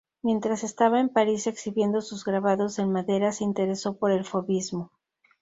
[0.23, 4.89] Mientras estaba en París exhibiendo sus grabados en madera, se interesó por el fovismo.